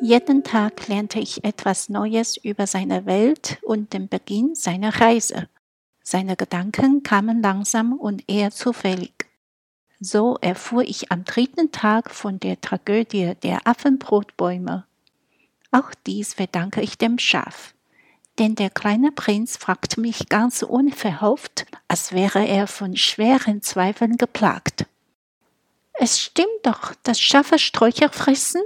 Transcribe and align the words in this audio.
Jeden 0.00 0.44
Tag 0.44 0.86
lernte 0.86 1.18
ich 1.18 1.42
etwas 1.42 1.88
Neues 1.88 2.36
über 2.36 2.68
seine 2.68 3.04
Welt 3.04 3.58
und 3.62 3.92
den 3.92 4.08
Beginn 4.08 4.54
seiner 4.54 5.00
Reise. 5.00 5.48
Seine 6.04 6.36
Gedanken 6.36 7.02
kamen 7.02 7.42
langsam 7.42 7.94
und 7.94 8.22
eher 8.28 8.52
zufällig. 8.52 9.26
So 9.98 10.38
erfuhr 10.40 10.82
ich 10.82 11.10
am 11.10 11.24
dritten 11.24 11.72
Tag 11.72 12.10
von 12.10 12.38
der 12.38 12.60
Tragödie 12.60 13.34
der 13.42 13.66
Affenbrotbäume. 13.66 14.86
Auch 15.72 15.90
dies 16.06 16.34
verdanke 16.34 16.80
ich 16.80 16.96
dem 16.96 17.18
Schaf. 17.18 17.74
Denn 18.38 18.54
der 18.54 18.70
kleine 18.70 19.10
Prinz 19.10 19.56
fragte 19.56 20.00
mich 20.00 20.28
ganz 20.28 20.62
unverhofft, 20.62 21.66
als 21.88 22.12
wäre 22.12 22.46
er 22.46 22.68
von 22.68 22.96
schweren 22.96 23.62
Zweifeln 23.62 24.16
geplagt. 24.16 24.86
Es 25.94 26.20
stimmt 26.20 26.46
doch, 26.62 26.94
dass 27.02 27.20
Schafe 27.20 27.58
Sträucher 27.58 28.10
fressen? 28.10 28.62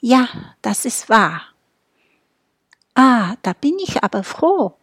Ja, 0.00 0.28
das 0.62 0.86
ist 0.86 1.10
wahr. 1.10 1.42
Ah, 2.94 3.36
da 3.42 3.52
bin 3.52 3.78
ich 3.78 4.02
aber 4.02 4.24
froh. 4.24 4.74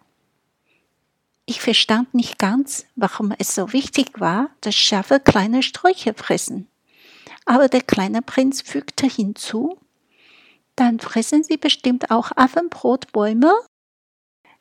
Ich 1.48 1.60
verstand 1.60 2.14
nicht 2.14 2.38
ganz, 2.38 2.86
warum 2.96 3.34
es 3.38 3.56
so 3.56 3.74
wichtig 3.74 4.20
war, 4.20 4.52
dass 4.62 4.76
Schafe 4.76 5.20
kleine 5.20 5.64
Sträucher 5.64 6.14
fressen. 6.14 6.68
Aber 7.46 7.68
der 7.68 7.82
kleine 7.82 8.22
Prinz 8.22 8.62
fügte 8.62 9.08
hinzu, 9.08 9.80
dann 10.76 11.00
fressen 11.00 11.44
sie 11.44 11.58
bestimmt 11.58 12.12
auch 12.12 12.32
Affenbrotbäume? 12.36 13.52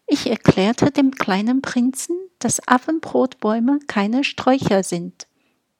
Ich 0.07 0.30
erklärte 0.30 0.91
dem 0.91 1.10
kleinen 1.10 1.60
Prinzen, 1.60 2.16
dass 2.38 2.66
Affenbrotbäume 2.66 3.80
keine 3.88 4.24
Sträucher 4.24 4.82
sind, 4.82 5.27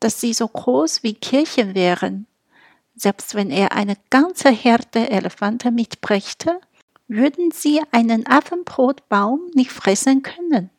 dass 0.01 0.21
sie 0.21 0.35
so 0.35 0.47
groß 0.49 1.03
wie 1.03 1.15
Kirchen 1.15 1.75
wären 1.75 2.27
selbst 2.97 3.35
wenn 3.35 3.51
er 3.51 3.73
eine 3.73 3.97
ganze 4.11 4.51
Herde 4.51 5.11
Elefanten 5.11 5.75
mitbrächte, 5.75 6.61
würden 7.09 7.51
sie 7.53 7.81
einen 7.93 8.27
Affenbrotbaum 8.27 9.51
nicht 9.55 9.71
fressen 9.71 10.23
können. 10.23 10.71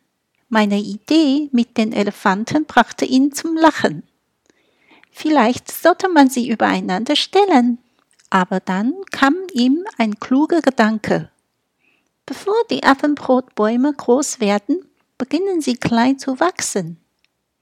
Meine 0.49 0.79
Idee 0.79 1.49
mit 1.51 1.77
den 1.77 1.93
Elefanten 1.93 2.65
brachte 2.65 3.05
ihn 3.05 3.31
zum 3.31 3.55
Lachen. 3.55 4.03
Vielleicht 5.11 5.71
sollte 5.71 6.09
man 6.09 6.29
sie 6.29 6.49
übereinander 6.49 7.15
stellen. 7.15 7.79
Aber 8.29 8.59
dann 8.59 8.93
kam 9.11 9.35
ihm 9.53 9.85
ein 9.97 10.19
kluger 10.19 10.61
Gedanke. 10.61 11.31
Bevor 12.25 12.55
die 12.69 12.83
Affenbrotbäume 12.83 13.93
groß 13.93 14.41
werden, 14.41 14.85
beginnen 15.17 15.61
sie 15.61 15.77
klein 15.77 16.19
zu 16.19 16.39
wachsen. 16.39 16.97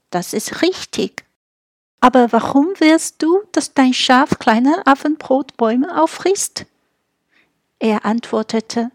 Das 0.09 0.33
ist 0.33 0.61
richtig. 0.61 1.24
Aber 2.05 2.31
warum 2.31 2.67
willst 2.77 3.23
du, 3.23 3.41
dass 3.51 3.73
dein 3.73 3.91
Schaf 3.91 4.37
kleine 4.37 4.85
Affenbrotbäume 4.85 5.99
auffrisst? 5.99 6.67
Er 7.79 8.05
antwortete, 8.05 8.91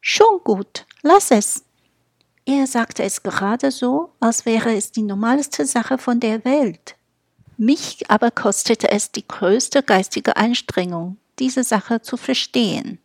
Schon 0.00 0.38
gut, 0.44 0.86
lass 1.02 1.32
es. 1.32 1.64
Er 2.46 2.68
sagte 2.68 3.02
es 3.02 3.24
gerade 3.24 3.72
so, 3.72 4.12
als 4.20 4.46
wäre 4.46 4.72
es 4.72 4.92
die 4.92 5.02
normalste 5.02 5.66
Sache 5.66 5.98
von 5.98 6.20
der 6.20 6.44
Welt. 6.44 6.94
Mich 7.56 8.08
aber 8.08 8.30
kostete 8.30 8.88
es 8.88 9.10
die 9.10 9.26
größte 9.26 9.82
geistige 9.82 10.36
Anstrengung, 10.36 11.16
diese 11.40 11.64
Sache 11.64 12.02
zu 12.02 12.16
verstehen. 12.16 13.00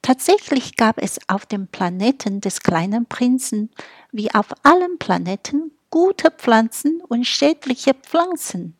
Tatsächlich 0.00 0.76
gab 0.76 0.96
es 0.96 1.18
auf 1.28 1.44
dem 1.44 1.66
Planeten 1.66 2.40
des 2.40 2.62
kleinen 2.62 3.04
Prinzen 3.04 3.68
wie 4.12 4.34
auf 4.34 4.46
allen 4.62 4.98
Planeten 4.98 5.72
gute 5.90 6.30
Pflanzen 6.30 7.02
und 7.06 7.26
schädliche 7.26 7.92
Pflanzen 7.92 8.77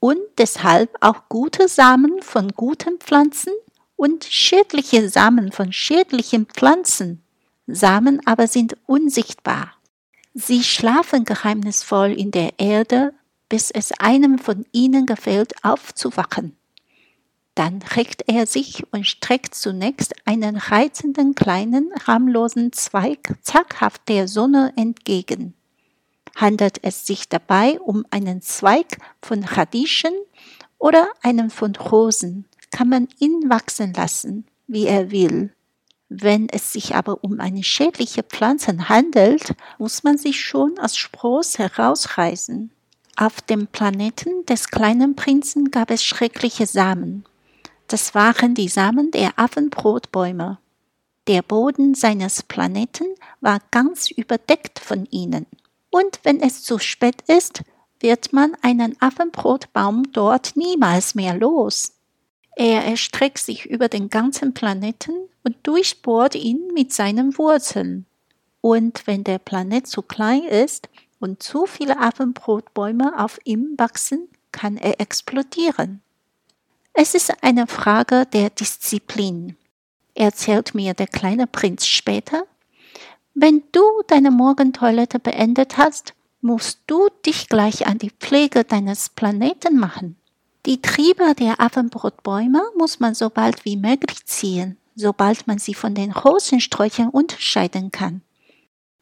und 0.00 0.18
deshalb 0.38 0.96
auch 1.00 1.28
gute 1.28 1.68
Samen 1.68 2.22
von 2.22 2.48
guten 2.48 2.98
Pflanzen 2.98 3.52
und 3.96 4.24
schädliche 4.24 5.08
Samen 5.10 5.52
von 5.52 5.72
schädlichen 5.72 6.46
Pflanzen. 6.46 7.22
Samen 7.66 8.26
aber 8.26 8.46
sind 8.46 8.76
unsichtbar. 8.86 9.74
Sie 10.32 10.64
schlafen 10.64 11.24
geheimnisvoll 11.24 12.12
in 12.12 12.30
der 12.30 12.58
Erde, 12.58 13.12
bis 13.48 13.70
es 13.70 13.92
einem 13.92 14.38
von 14.38 14.64
ihnen 14.72 15.04
gefällt, 15.06 15.64
aufzuwachen. 15.64 16.56
Dann 17.54 17.82
reckt 17.94 18.22
er 18.26 18.46
sich 18.46 18.84
und 18.92 19.06
streckt 19.06 19.54
zunächst 19.54 20.14
einen 20.24 20.56
reizenden 20.56 21.34
kleinen, 21.34 21.90
harmlosen 22.06 22.72
Zweig 22.72 23.36
zaghaft 23.42 24.08
der 24.08 24.28
Sonne 24.28 24.72
entgegen. 24.76 25.54
Handelt 26.40 26.82
es 26.82 27.06
sich 27.06 27.28
dabei 27.28 27.78
um 27.80 28.06
einen 28.08 28.40
Zweig 28.40 28.96
von 29.20 29.44
Radieschen 29.44 30.14
oder 30.78 31.08
einen 31.20 31.50
von 31.50 31.76
Rosen, 31.76 32.46
kann 32.70 32.88
man 32.88 33.08
ihn 33.18 33.50
wachsen 33.50 33.92
lassen, 33.92 34.46
wie 34.66 34.86
er 34.86 35.10
will. 35.10 35.52
Wenn 36.08 36.48
es 36.48 36.72
sich 36.72 36.94
aber 36.94 37.22
um 37.22 37.40
eine 37.40 37.62
schädliche 37.62 38.22
Pflanze 38.22 38.88
handelt, 38.88 39.54
muss 39.78 40.02
man 40.02 40.16
sie 40.16 40.32
schon 40.32 40.78
aus 40.78 40.96
Spross 40.96 41.58
herausreißen. 41.58 42.70
Auf 43.16 43.42
dem 43.42 43.66
Planeten 43.66 44.46
des 44.46 44.68
kleinen 44.68 45.16
Prinzen 45.16 45.70
gab 45.70 45.90
es 45.90 46.02
schreckliche 46.02 46.66
Samen. 46.66 47.24
Das 47.86 48.14
waren 48.14 48.54
die 48.54 48.68
Samen 48.68 49.10
der 49.10 49.38
Affenbrotbäume. 49.38 50.56
Der 51.26 51.42
Boden 51.42 51.94
seines 51.94 52.42
Planeten 52.42 53.06
war 53.42 53.58
ganz 53.70 54.10
überdeckt 54.10 54.78
von 54.78 55.04
ihnen 55.10 55.46
und 55.90 56.20
wenn 56.22 56.40
es 56.40 56.62
zu 56.62 56.78
spät 56.78 57.22
ist, 57.26 57.62
wird 58.00 58.32
man 58.32 58.56
einen 58.62 58.96
Affenbrotbaum 59.00 60.12
dort 60.12 60.56
niemals 60.56 61.14
mehr 61.14 61.34
los. 61.34 61.92
Er 62.56 62.84
erstreckt 62.84 63.38
sich 63.38 63.66
über 63.66 63.88
den 63.88 64.08
ganzen 64.08 64.54
Planeten 64.54 65.12
und 65.44 65.56
durchbohrt 65.62 66.34
ihn 66.34 66.72
mit 66.74 66.92
seinen 66.92 67.36
Wurzeln. 67.38 68.06
Und 68.60 69.06
wenn 69.06 69.24
der 69.24 69.38
Planet 69.38 69.86
zu 69.86 70.02
klein 70.02 70.44
ist 70.44 70.88
und 71.18 71.42
zu 71.42 71.66
viele 71.66 71.98
Affenbrotbäume 71.98 73.18
auf 73.18 73.38
ihm 73.44 73.74
wachsen, 73.76 74.28
kann 74.52 74.76
er 74.76 75.00
explodieren. 75.00 76.02
Es 76.92 77.14
ist 77.14 77.42
eine 77.42 77.66
Frage 77.66 78.26
der 78.26 78.50
Disziplin, 78.50 79.56
erzählt 80.14 80.74
mir 80.74 80.92
der 80.92 81.06
kleine 81.06 81.46
Prinz 81.46 81.86
später, 81.86 82.44
wenn 83.34 83.62
du 83.72 83.82
deine 84.06 84.30
Morgentoilette 84.30 85.18
beendet 85.18 85.78
hast, 85.78 86.14
musst 86.40 86.80
du 86.86 87.08
dich 87.24 87.48
gleich 87.48 87.86
an 87.86 87.98
die 87.98 88.10
Pflege 88.10 88.64
deines 88.64 89.08
Planeten 89.08 89.78
machen. 89.78 90.16
Die 90.66 90.82
Triebe 90.82 91.34
der 91.34 91.60
Affenbrotbäume 91.60 92.62
muss 92.76 93.00
man 93.00 93.14
so 93.14 93.30
bald 93.30 93.64
wie 93.64 93.76
möglich 93.76 94.26
ziehen, 94.26 94.76
sobald 94.94 95.46
man 95.46 95.58
sie 95.58 95.74
von 95.74 95.94
den 95.94 96.12
Rosensträuchern 96.12 97.08
unterscheiden 97.08 97.90
kann. 97.90 98.22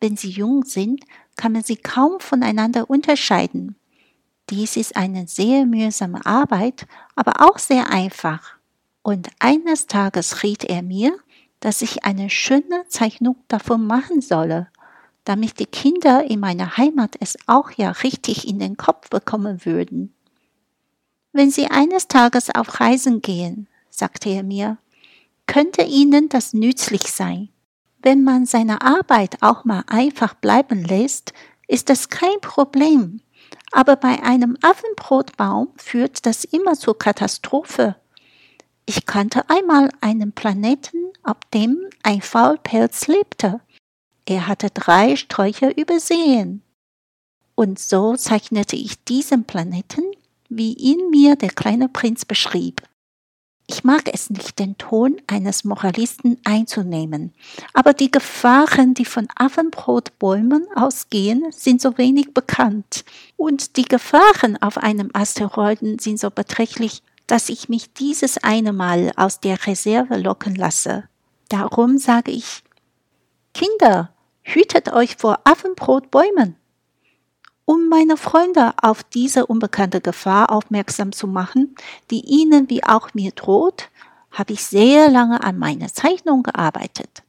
Wenn 0.01 0.17
sie 0.17 0.31
jung 0.31 0.65
sind, 0.65 1.05
kann 1.37 1.53
man 1.53 1.65
sie 1.65 1.77
kaum 1.77 2.21
voneinander 2.21 2.89
unterscheiden. 2.89 3.77
Dies 4.51 4.77
ist 4.77 4.97
eine 4.97 5.27
sehr 5.27 5.67
mühsame 5.67 6.25
Arbeit, 6.25 6.87
aber 7.17 7.49
auch 7.49 7.59
sehr 7.59 7.91
einfach. 7.91 8.55
Und 9.03 9.31
eines 9.39 9.87
Tages 9.87 10.43
riet 10.43 10.65
er 10.65 10.83
mir, 10.83 11.19
dass 11.61 11.83
ich 11.83 12.05
eine 12.05 12.31
schöne 12.31 12.85
Zeichnung 12.89 13.37
davon 13.49 13.87
machen 13.87 14.21
solle, 14.21 14.69
damit 15.25 15.59
die 15.59 15.67
Kinder 15.67 16.25
in 16.25 16.41
meiner 16.41 16.77
Heimat 16.77 17.17
es 17.21 17.37
auch 17.47 17.71
ja 17.73 17.91
richtig 17.91 18.49
in 18.49 18.59
den 18.59 18.77
Kopf 18.77 19.11
bekommen 19.11 19.65
würden. 19.65 20.15
Wenn 21.33 21.51
Sie 21.51 21.67
eines 21.67 22.09
Tages 22.09 22.49
auf 22.55 22.81
Reisen 22.81 23.21
gehen, 23.21 23.69
sagte 23.91 24.31
er 24.31 24.43
mir, 24.43 24.79
könnte 25.47 25.83
Ihnen 25.83 26.29
das 26.29 26.53
nützlich 26.55 27.13
sein. 27.13 27.49
Wenn 28.01 28.23
man 28.23 28.47
seine 28.47 28.81
Arbeit 28.83 29.43
auch 29.43 29.65
mal 29.65 29.85
einfach 29.89 30.35
bleiben 30.35 30.85
lässt, 30.85 31.33
ist 31.67 31.91
das 31.91 32.09
kein 32.09 32.41
Problem. 32.41 33.21
Aber 33.73 33.97
bei 33.97 34.23
einem 34.23 34.57
Affenbrotbaum 34.63 35.69
führt 35.77 36.25
das 36.27 36.45
immer 36.45 36.75
zur 36.75 36.97
Katastrophe. 36.99 37.97
Ich 38.87 39.05
kannte 39.05 39.49
einmal 39.51 39.91
einen 40.01 40.33
Planeten, 40.33 40.98
auf 41.29 41.37
dem 41.53 41.79
ein 42.03 42.23
Faulpelz 42.23 43.07
lebte. 43.07 43.61
Er 44.27 44.47
hatte 44.47 44.71
drei 44.71 45.17
Sträucher 45.17 45.77
übersehen. 45.77 46.63
Und 47.55 47.79
so 47.79 48.17
zeichnete 48.17 48.77
ich 48.77 49.03
diesen 49.05 49.45
Planeten, 49.45 50.05
wie 50.49 50.75
ihn 50.75 51.11
mir 51.11 51.37
der 51.37 51.51
kleine 51.51 51.89
Prinz 51.89 52.25
beschrieb. 52.25 52.83
Ich 53.71 53.85
mag 53.85 54.09
es 54.11 54.31
nicht, 54.31 54.59
den 54.59 54.79
Ton 54.79 55.21
eines 55.27 55.63
Moralisten 55.63 56.39
einzunehmen, 56.45 57.35
aber 57.75 57.93
die 57.93 58.11
Gefahren, 58.11 58.95
die 58.95 59.05
von 59.05 59.29
Affenbrotbäumen 59.37 60.67
ausgehen, 60.75 61.45
sind 61.51 61.83
so 61.83 61.99
wenig 61.99 62.33
bekannt, 62.33 63.05
und 63.37 63.77
die 63.77 63.85
Gefahren 63.85 64.57
auf 64.63 64.79
einem 64.79 65.11
Asteroiden 65.13 65.99
sind 65.99 66.19
so 66.19 66.31
beträchtlich, 66.31 67.03
dass 67.27 67.51
ich 67.51 67.69
mich 67.69 67.93
dieses 67.93 68.39
eine 68.39 68.73
Mal 68.73 69.13
aus 69.17 69.41
der 69.41 69.67
Reserve 69.67 70.17
locken 70.17 70.55
lasse. 70.55 71.05
Darum 71.49 71.99
sage 71.99 72.31
ich, 72.31 72.63
Kinder, 73.55 74.13
hütet 74.43 74.93
euch 74.93 75.17
vor 75.17 75.41
Affenbrotbäumen. 75.45 76.57
Um 77.65 77.89
meine 77.89 78.17
Freunde 78.17 78.73
auf 78.81 79.03
diese 79.03 79.47
unbekannte 79.47 80.01
Gefahr 80.01 80.51
aufmerksam 80.51 81.13
zu 81.13 81.27
machen, 81.27 81.75
die 82.11 82.21
ihnen 82.21 82.71
wie 82.71 82.85
auch 82.85 83.13
mir 83.15 83.33
droht, 83.33 83.91
habe 84.31 84.53
ich 84.53 84.65
sehr 84.65 85.11
lange 85.11 85.43
an 85.43 85.59
meiner 85.59 85.89
Zeichnung 85.89 86.43
gearbeitet. 86.43 87.23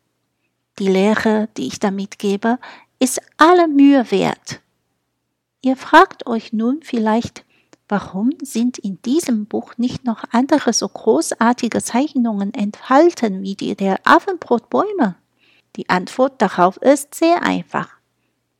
Die 0.79 0.87
Lehre, 0.87 1.49
die 1.57 1.67
ich 1.67 1.79
damit 1.79 2.19
gebe, 2.19 2.57
ist 2.99 3.21
alle 3.37 3.67
Mühe 3.67 4.11
wert. 4.11 4.61
Ihr 5.61 5.75
fragt 5.75 6.25
euch 6.27 6.53
nun 6.53 6.81
vielleicht, 6.83 7.43
warum 7.89 8.31
sind 8.41 8.77
in 8.77 9.01
diesem 9.01 9.45
Buch 9.47 9.73
nicht 9.77 10.05
noch 10.05 10.23
andere 10.31 10.71
so 10.71 10.87
großartige 10.87 11.83
Zeichnungen 11.83 12.53
enthalten 12.53 13.41
wie 13.41 13.55
die 13.55 13.75
der 13.75 13.99
Affenbrotbäume? 14.05 15.15
Die 15.75 15.89
Antwort 15.89 16.41
darauf 16.41 16.77
ist 16.77 17.15
sehr 17.15 17.43
einfach. 17.43 17.89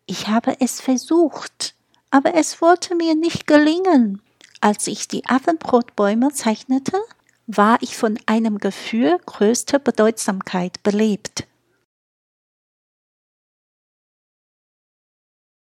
Ich 0.06 0.28
habe 0.28 0.58
es 0.60 0.81
versucht, 0.81 1.76
aber 2.12 2.34
es 2.34 2.62
wollte 2.62 2.96
mir 2.96 3.16
nicht 3.16 3.48
gelingen. 3.48 4.22
Als 4.62 4.88
ich 4.88 5.08
die 5.08 5.26
Affenbrotbäume 5.26 6.31
zeichnete, 6.34 6.98
war 7.46 7.78
ich 7.81 7.96
von 7.96 8.20
einem 8.26 8.58
Gefühl 8.58 9.18
größter 9.26 9.80
Bedeutsamkeit 9.80 10.84
belebt. 10.84 11.46